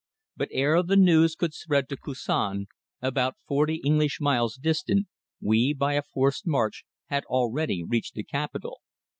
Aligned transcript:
But 0.35 0.47
ere 0.51 0.81
the 0.81 0.95
news 0.95 1.35
could 1.35 1.53
spread 1.53 1.87
to 1.89 1.95
Koussan, 1.95 2.65
about 3.03 3.35
forty 3.47 3.75
English 3.85 4.17
miles 4.19 4.55
distant, 4.55 5.05
we, 5.39 5.75
by 5.75 5.93
a 5.93 6.01
forced 6.01 6.47
march, 6.47 6.85
had 7.09 7.23
already 7.25 7.83
reached 7.87 8.15
the 8.15 8.23
capital. 8.23 8.79